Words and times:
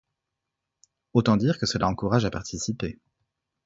Autant 1.13 1.37
dire 1.37 1.59
que 1.59 1.67
cela 1.67 1.87
encourage 1.87 2.25
à 2.25 2.31
participer... 2.31 2.97